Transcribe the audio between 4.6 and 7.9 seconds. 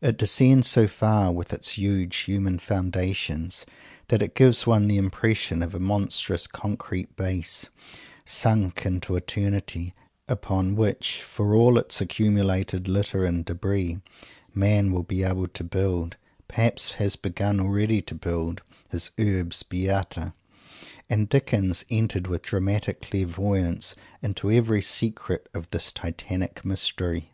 one the impression of a monstrous concrete Base,